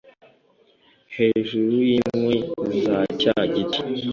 [1.15, 2.37] hejuru y'inkwi
[2.85, 3.81] za cya giti